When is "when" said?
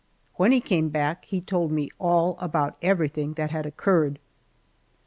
0.35-0.51